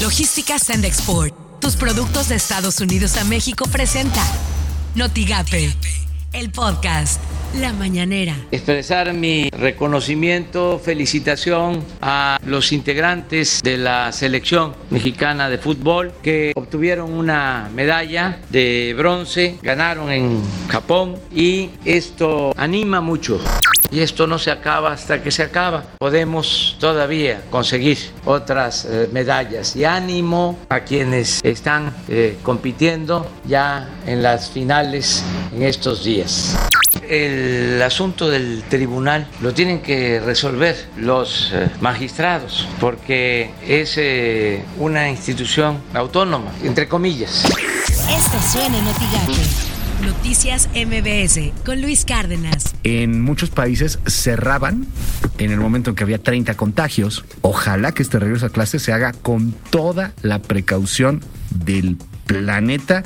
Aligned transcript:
Logística 0.00 0.58
Send 0.58 0.86
Export. 0.86 1.34
Tus 1.60 1.76
productos 1.76 2.30
de 2.30 2.36
Estados 2.36 2.80
Unidos 2.80 3.18
a 3.18 3.24
México 3.24 3.66
presenta 3.70 4.22
Notigape, 4.94 5.74
el 6.32 6.50
podcast 6.50 7.20
La 7.60 7.74
Mañanera. 7.74 8.34
Expresar 8.50 9.12
mi 9.12 9.50
reconocimiento, 9.50 10.80
felicitación 10.82 11.84
a 12.00 12.38
los 12.46 12.72
integrantes 12.72 13.60
de 13.62 13.76
la 13.76 14.10
selección 14.12 14.74
mexicana 14.88 15.50
de 15.50 15.58
fútbol 15.58 16.14
que 16.22 16.52
obtuvieron 16.56 17.12
una 17.12 17.68
medalla 17.74 18.40
de 18.48 18.94
bronce, 18.96 19.58
ganaron 19.60 20.10
en 20.10 20.40
Japón 20.68 21.16
y 21.30 21.68
esto 21.84 22.54
anima 22.56 23.02
mucho 23.02 23.38
y 23.90 24.00
esto 24.00 24.26
no 24.26 24.38
se 24.38 24.50
acaba 24.50 24.92
hasta 24.92 25.22
que 25.22 25.30
se 25.30 25.42
acaba. 25.42 25.84
Podemos 25.98 26.76
todavía 26.78 27.42
conseguir 27.50 27.98
otras 28.24 28.84
eh, 28.84 29.08
medallas 29.12 29.76
y 29.76 29.84
ánimo 29.84 30.58
a 30.68 30.80
quienes 30.80 31.40
están 31.42 31.92
eh, 32.08 32.38
compitiendo 32.42 33.30
ya 33.44 33.88
en 34.06 34.22
las 34.22 34.50
finales 34.50 35.24
en 35.54 35.62
estos 35.62 36.04
días. 36.04 36.56
El 37.08 37.82
asunto 37.82 38.28
del 38.28 38.62
tribunal 38.68 39.26
lo 39.40 39.52
tienen 39.52 39.80
que 39.80 40.20
resolver 40.20 40.76
los 40.96 41.50
eh, 41.52 41.68
magistrados 41.80 42.68
porque 42.78 43.50
es 43.66 43.98
una 44.78 45.10
institución 45.10 45.80
autónoma, 45.94 46.52
entre 46.62 46.88
comillas. 46.88 47.44
Noticias 50.02 50.68
MBS 50.74 51.52
con 51.64 51.82
Luis 51.82 52.04
Cárdenas. 52.04 52.74
En 52.84 53.20
muchos 53.20 53.50
países 53.50 53.98
cerraban 54.06 54.86
en 55.38 55.50
el 55.50 55.60
momento 55.60 55.90
en 55.90 55.96
que 55.96 56.04
había 56.04 56.22
30 56.22 56.56
contagios. 56.56 57.24
Ojalá 57.42 57.92
que 57.92 58.02
este 58.02 58.18
regreso 58.18 58.46
a 58.46 58.50
clase 58.50 58.78
se 58.78 58.92
haga 58.92 59.12
con 59.12 59.52
toda 59.70 60.12
la 60.22 60.40
precaución 60.40 61.22
del 61.50 61.98
planeta 62.26 63.02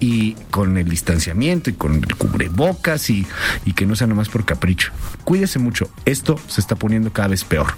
y 0.00 0.32
con 0.50 0.76
el 0.78 0.88
distanciamiento 0.88 1.70
y 1.70 1.74
con 1.74 1.94
el 1.94 2.16
cubrebocas 2.16 3.08
y, 3.08 3.26
y 3.64 3.72
que 3.72 3.86
no 3.86 3.96
sea 3.96 4.06
nomás 4.06 4.28
por 4.28 4.44
capricho. 4.44 4.90
Cuídese 5.24 5.58
mucho, 5.58 5.90
esto 6.04 6.38
se 6.48 6.60
está 6.60 6.74
poniendo 6.74 7.12
cada 7.12 7.28
vez 7.28 7.44
peor 7.44 7.68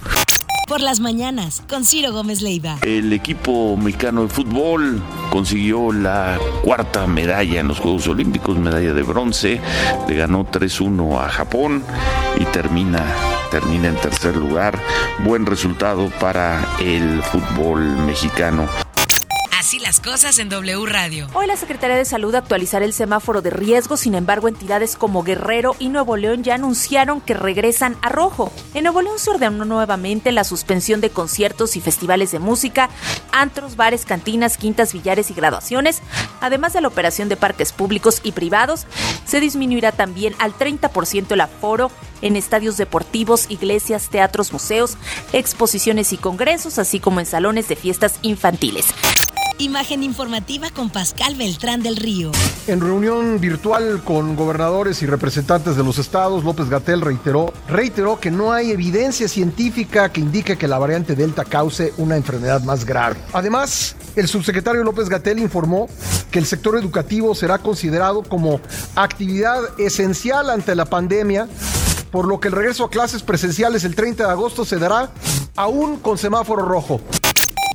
por 0.71 0.81
las 0.83 1.01
mañanas 1.01 1.65
con 1.69 1.85
Ciro 1.85 2.13
Gómez 2.13 2.43
Leiva. 2.43 2.79
El 2.83 3.13
equipo 3.13 3.77
mexicano 3.77 4.23
de 4.23 4.29
fútbol 4.29 5.03
consiguió 5.29 5.93
la 5.93 6.39
cuarta 6.63 7.09
medalla 7.09 7.59
en 7.59 7.67
los 7.67 7.81
Juegos 7.81 8.07
Olímpicos, 8.07 8.57
medalla 8.57 8.93
de 8.93 9.03
bronce. 9.03 9.61
Le 10.09 10.15
ganó 10.15 10.47
3-1 10.47 11.25
a 11.25 11.29
Japón 11.29 11.83
y 12.39 12.45
termina 12.45 13.05
termina 13.51 13.89
en 13.89 13.97
tercer 13.97 14.37
lugar. 14.37 14.79
Buen 15.25 15.45
resultado 15.45 16.09
para 16.21 16.65
el 16.79 17.21
fútbol 17.25 17.81
mexicano. 18.07 18.69
Así 19.71 19.79
las 19.79 20.01
cosas 20.01 20.41
en 20.41 20.49
W 20.49 20.85
Radio. 20.87 21.29
Hoy 21.33 21.47
la 21.47 21.57
Secretaría 21.57 21.95
de 21.95 22.05
Salud 22.05 22.35
actualizará 22.35 22.85
el 22.85 22.93
semáforo 22.93 23.41
de 23.41 23.51
riesgo, 23.51 23.97
sin 23.97 24.17
embargo 24.17 24.49
entidades 24.49 24.97
como 24.97 25.23
Guerrero 25.23 25.77
y 25.79 25.91
Nuevo 25.91 26.17
León 26.17 26.43
ya 26.43 26.57
anunciaron 26.57 27.21
que 27.21 27.35
regresan 27.35 27.97
a 28.03 28.09
rojo. 28.09 28.53
En 28.75 28.83
Nuevo 28.83 29.01
León 29.01 29.21
se 29.21 29.31
ordenó 29.31 29.65
nuevamente 29.65 30.33
la 30.33 30.43
suspensión 30.43 31.01
de 31.01 31.11
conciertos 31.11 31.77
y 31.77 31.81
festivales 31.81 32.33
de 32.33 32.41
música, 32.41 32.91
antros, 33.31 33.77
bares, 33.77 34.05
cantinas, 34.05 34.57
quintas, 34.57 34.93
billares 34.93 35.31
y 35.31 35.35
graduaciones, 35.35 36.03
además 36.41 36.73
de 36.73 36.81
la 36.81 36.89
operación 36.89 37.29
de 37.29 37.37
parques 37.37 37.71
públicos 37.71 38.23
y 38.25 38.33
privados. 38.33 38.89
Se 39.25 39.39
disminuirá 39.39 39.93
también 39.93 40.35
al 40.41 40.53
30% 40.53 41.31
el 41.31 41.41
aforo 41.43 41.93
en 42.23 42.35
estadios 42.35 42.77
deportivos, 42.77 43.47
iglesias, 43.49 44.09
teatros, 44.09 44.53
museos, 44.53 44.97
exposiciones 45.33 46.13
y 46.13 46.17
congresos, 46.17 46.81
así 46.81 46.99
como 46.99 47.21
en 47.21 47.27
salones 47.27 47.69
de 47.69 47.77
fiestas 47.77 48.19
infantiles. 48.23 48.87
Imagen 49.61 50.03
informativa 50.03 50.71
con 50.71 50.89
Pascal 50.89 51.35
Beltrán 51.35 51.83
del 51.83 51.97
Río. 51.97 52.33
En 52.67 52.81
reunión 52.81 53.39
virtual 53.41 54.01
con 54.03 54.35
gobernadores 54.35 55.03
y 55.03 55.07
representantes 55.07 55.77
de 55.77 55.85
los 55.85 55.99
estados, 55.99 56.45
López 56.45 56.71
Gatel 56.71 57.03
reiteró, 57.03 57.53
reiteró 57.69 58.19
que 58.19 58.31
no 58.31 58.55
hay 58.55 58.71
evidencia 58.71 59.29
científica 59.29 60.11
que 60.11 60.23
indique 60.23 60.57
que 60.57 60.67
la 60.67 60.79
variante 60.79 61.15
Delta 61.15 61.45
cause 61.45 61.93
una 61.99 62.17
enfermedad 62.17 62.63
más 62.63 62.87
grave. 62.87 63.17
Además, 63.35 63.97
el 64.17 64.29
subsecretario 64.29 64.83
López 64.83 65.11
Gatel 65.11 65.39
informó 65.39 65.91
que 66.31 66.39
el 66.39 66.47
sector 66.47 66.79
educativo 66.79 67.35
será 67.35 67.59
considerado 67.59 68.23
como 68.23 68.63
actividad 68.95 69.79
esencial 69.79 70.49
ante 70.49 70.75
la 70.75 70.87
pandemia 70.87 71.49
por 72.11 72.27
lo 72.27 72.41
que 72.41 72.49
el 72.49 72.55
regreso 72.55 72.85
a 72.85 72.91
clases 72.91 73.23
presenciales 73.23 73.85
el 73.85 73.95
30 73.95 74.25
de 74.25 74.31
agosto 74.31 74.65
se 74.65 74.79
dará 74.79 75.11
aún 75.55 75.99
con 75.99 76.17
semáforo 76.17 76.65
rojo. 76.65 77.03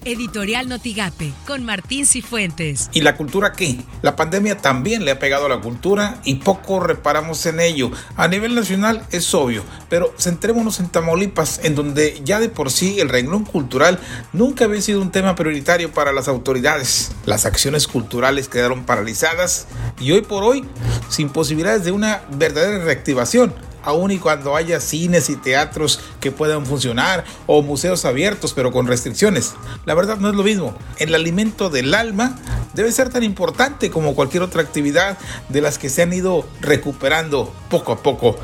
Editorial 0.06 0.70
Notigape, 0.70 1.34
con 1.48 1.66
Martín 1.66 2.06
Cifuentes. 2.06 2.92
¿Y 2.94 3.02
la 3.02 3.18
cultura 3.18 3.54
qué? 3.54 3.80
La 4.04 4.16
pandemia 4.16 4.56
también 4.58 5.04
le 5.04 5.10
ha 5.10 5.18
pegado 5.18 5.48
a 5.48 5.50
la 5.50 5.62
cultura 5.62 6.22
y 6.24 6.36
poco 6.36 6.80
reparamos 6.80 7.44
en 7.48 7.60
ello. 7.60 7.90
A 8.16 8.28
nivel 8.28 8.54
nacional 8.54 9.04
es 9.12 9.34
obvio, 9.34 9.64
pero 9.90 10.14
centrémonos 10.20 10.80
en 10.80 10.90
Tamaulipas, 10.90 11.60
en 11.64 11.74
donde 11.74 12.22
ya 12.24 12.40
de 12.40 12.50
por 12.50 12.72
sí 12.72 13.00
el 13.00 13.10
renglón 13.10 13.46
cultural 13.46 14.00
nunca 14.32 14.66
había 14.66 14.82
sido 14.82 15.02
un 15.02 15.12
tema 15.12 15.36
prioritario 15.36 15.92
para 15.92 16.14
las 16.14 16.28
autoridades. 16.28 17.12
Las 17.26 17.48
acciones 17.48 17.88
culturales 17.88 18.48
quedaron 18.48 18.86
paralizadas 18.86 19.66
y 20.00 20.12
hoy 20.12 20.22
por 20.22 20.44
hoy 20.44 20.66
sin 21.10 21.30
posibilidades 21.30 21.84
de 21.84 21.92
una 21.92 22.22
verdadera 22.30 22.84
reactivación 22.86 23.54
aun 23.85 24.12
y 24.12 24.18
cuando 24.18 24.56
haya 24.56 24.79
cines 24.79 25.29
y 25.29 25.35
teatros 25.35 26.00
que 26.19 26.31
puedan 26.31 26.66
funcionar 26.66 27.23
o 27.47 27.62
museos 27.62 28.06
abiertos 28.06 28.53
pero 28.53 28.72
con 28.72 28.88
restricciones. 28.88 29.53
La 29.85 29.94
verdad 29.94 30.18
no 30.18 30.29
es 30.29 30.35
lo 30.35 30.44
mismo. 30.44 30.75
El 30.97 31.16
alimento 31.16 31.69
del 31.69 31.94
alma 31.94 32.35
debe 32.73 32.91
ser 32.91 33.09
tan 33.09 33.23
importante 33.23 33.90
como 33.90 34.16
cualquier 34.16 34.44
otra 34.44 34.62
actividad 34.62 35.18
de 35.50 35.62
las 35.62 35.78
que 35.78 35.90
se 35.90 36.01
han 36.01 36.13
ido 36.13 36.47
recuperando 36.62 37.53
poco 37.69 37.94
a 37.94 38.03
poco 38.03 38.38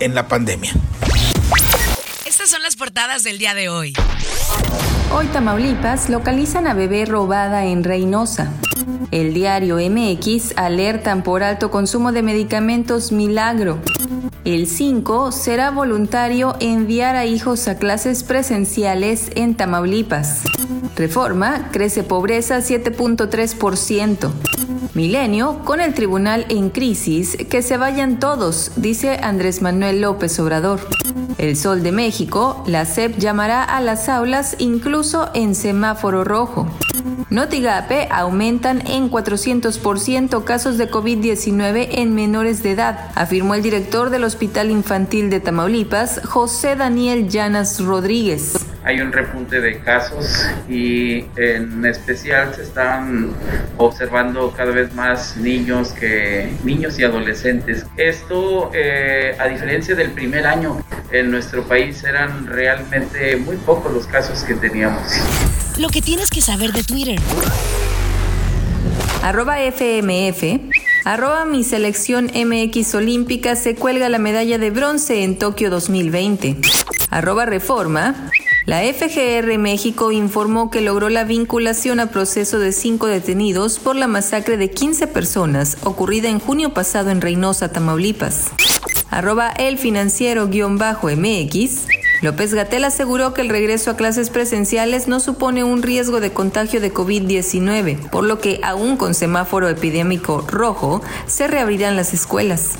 en 0.00 0.14
la 0.14 0.28
pandemia. 0.28 0.72
Estas 2.26 2.50
son 2.50 2.62
las 2.62 2.76
portadas 2.76 3.24
del 3.24 3.38
día 3.38 3.54
de 3.54 3.68
hoy. 3.68 3.94
Hoy 5.10 5.26
Tamaulipas 5.28 6.10
localizan 6.10 6.66
a 6.66 6.74
bebé 6.74 7.06
robada 7.06 7.64
en 7.64 7.82
Reynosa. 7.82 8.52
El 9.10 9.32
diario 9.32 9.76
MX 9.78 10.52
alertan 10.56 11.22
por 11.22 11.42
alto 11.42 11.70
consumo 11.70 12.12
de 12.12 12.22
medicamentos 12.22 13.10
Milagro. 13.10 13.80
El 14.48 14.66
5 14.66 15.30
será 15.30 15.70
voluntario 15.70 16.56
enviar 16.58 17.16
a 17.16 17.26
hijos 17.26 17.68
a 17.68 17.76
clases 17.76 18.24
presenciales 18.24 19.30
en 19.34 19.54
Tamaulipas. 19.54 20.44
Reforma 20.96 21.68
crece 21.70 22.02
pobreza 22.02 22.60
7.3%. 22.60 24.30
Milenio 24.94 25.62
con 25.66 25.82
el 25.82 25.92
tribunal 25.92 26.46
en 26.48 26.70
crisis, 26.70 27.36
que 27.50 27.60
se 27.60 27.76
vayan 27.76 28.18
todos, 28.20 28.72
dice 28.76 29.18
Andrés 29.22 29.60
Manuel 29.60 30.00
López 30.00 30.40
Obrador. 30.40 30.80
El 31.36 31.54
Sol 31.54 31.82
de 31.82 31.92
México, 31.92 32.64
la 32.66 32.86
SEP 32.86 33.18
llamará 33.18 33.62
a 33.62 33.82
las 33.82 34.08
aulas 34.08 34.56
incluso 34.58 35.28
en 35.34 35.54
semáforo 35.54 36.24
rojo. 36.24 36.66
Notigape 37.30 38.08
aumentan 38.10 38.86
en 38.86 39.10
400% 39.10 40.44
casos 40.44 40.78
de 40.78 40.90
COVID-19 40.90 41.88
en 41.92 42.14
menores 42.14 42.62
de 42.62 42.72
edad, 42.72 43.10
afirmó 43.14 43.54
el 43.54 43.62
director 43.62 44.08
del 44.08 44.24
Hospital 44.24 44.70
Infantil 44.70 45.28
de 45.28 45.40
Tamaulipas, 45.40 46.22
José 46.24 46.74
Daniel 46.74 47.28
Llanas 47.28 47.80
Rodríguez 47.80 48.54
hay 48.88 49.02
un 49.02 49.12
repunte 49.12 49.60
de 49.60 49.80
casos 49.80 50.48
y 50.66 51.26
en 51.36 51.84
especial 51.84 52.54
se 52.54 52.62
están 52.62 53.34
observando 53.76 54.50
cada 54.56 54.70
vez 54.70 54.94
más 54.94 55.36
niños 55.36 55.92
que 55.92 56.50
niños 56.64 56.98
y 56.98 57.04
adolescentes. 57.04 57.84
Esto, 57.98 58.70
eh, 58.72 59.36
a 59.38 59.46
diferencia 59.46 59.94
del 59.94 60.12
primer 60.12 60.46
año, 60.46 60.82
en 61.10 61.30
nuestro 61.30 61.64
país 61.64 62.02
eran 62.02 62.46
realmente 62.46 63.36
muy 63.36 63.56
pocos 63.56 63.92
los 63.92 64.06
casos 64.06 64.42
que 64.44 64.54
teníamos. 64.54 65.02
Lo 65.78 65.90
que 65.90 66.02
tienes 66.02 66.30
que 66.30 66.40
saber 66.40 66.72
de 66.72 66.82
Twitter. 66.82 67.20
Arroba 69.22 69.62
FMF. 69.62 70.60
Arroba 71.04 71.44
mi 71.44 71.62
selección 71.62 72.32
MX 72.34 72.96
olímpica 72.96 73.54
se 73.54 73.76
cuelga 73.76 74.08
la 74.08 74.18
medalla 74.18 74.58
de 74.58 74.70
bronce 74.70 75.22
en 75.22 75.38
Tokio 75.38 75.70
2020. 75.70 76.56
Arroba 77.10 77.46
reforma. 77.46 78.28
La 78.66 78.82
FGR 78.82 79.56
México 79.56 80.10
informó 80.10 80.68
que 80.68 80.80
logró 80.80 81.10
la 81.10 81.22
vinculación 81.22 82.00
a 82.00 82.10
proceso 82.10 82.58
de 82.58 82.72
cinco 82.72 83.06
detenidos 83.06 83.78
por 83.78 83.94
la 83.94 84.08
masacre 84.08 84.56
de 84.56 84.70
15 84.70 85.06
personas 85.06 85.78
ocurrida 85.84 86.28
en 86.28 86.40
junio 86.40 86.74
pasado 86.74 87.10
en 87.10 87.20
Reynosa, 87.20 87.72
Tamaulipas. 87.72 88.50
Arroba 89.10 89.50
el 89.50 89.78
financiero-mx. 89.78 91.97
López 92.20 92.52
Gatel 92.52 92.84
aseguró 92.84 93.32
que 93.32 93.42
el 93.42 93.48
regreso 93.48 93.90
a 93.90 93.96
clases 93.96 94.30
presenciales 94.30 95.06
no 95.06 95.20
supone 95.20 95.62
un 95.62 95.82
riesgo 95.82 96.20
de 96.20 96.32
contagio 96.32 96.80
de 96.80 96.92
COVID-19, 96.92 98.10
por 98.10 98.24
lo 98.24 98.40
que 98.40 98.60
aún 98.62 98.96
con 98.96 99.14
semáforo 99.14 99.68
epidémico 99.68 100.44
rojo, 100.48 101.00
se 101.26 101.46
reabrirán 101.46 101.96
las 101.96 102.14
escuelas. 102.14 102.76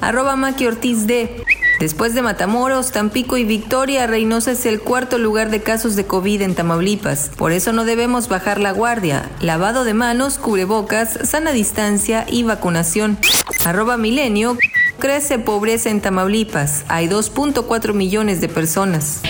Arroba 0.00 0.34
Maki 0.34 0.66
Ortiz 0.66 1.06
D. 1.06 1.44
Después 1.78 2.14
de 2.14 2.20
Matamoros, 2.20 2.90
Tampico 2.90 3.38
y 3.38 3.44
Victoria, 3.44 4.06
Reynosa 4.06 4.50
es 4.50 4.66
el 4.66 4.80
cuarto 4.80 5.16
lugar 5.16 5.50
de 5.50 5.62
casos 5.62 5.96
de 5.96 6.04
COVID 6.04 6.42
en 6.42 6.54
Tamaulipas. 6.54 7.30
Por 7.36 7.52
eso 7.52 7.72
no 7.72 7.84
debemos 7.84 8.28
bajar 8.28 8.60
la 8.60 8.72
guardia. 8.72 9.30
Lavado 9.40 9.84
de 9.84 9.94
manos, 9.94 10.36
cubrebocas, 10.36 11.18
sana 11.22 11.52
distancia 11.52 12.26
y 12.28 12.42
vacunación. 12.42 13.18
Arroba 13.64 13.96
Milenio. 13.96 14.58
Crece 15.00 15.38
pobreza 15.38 15.88
en 15.88 16.02
Tamaulipas. 16.02 16.84
Hay 16.88 17.08
2.4 17.08 17.94
millones 17.94 18.42
de 18.42 18.50
personas. 18.50 19.22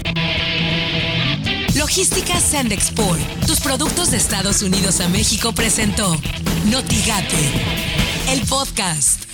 Logística 1.76 2.40
Sand 2.40 2.72
Export. 2.72 3.20
Tus 3.46 3.60
productos 3.60 4.10
de 4.10 4.16
Estados 4.16 4.62
Unidos 4.62 5.00
a 5.00 5.08
México 5.08 5.52
presentó 5.52 6.16
Notigate, 6.66 7.36
el 8.30 8.40
podcast. 8.48 9.29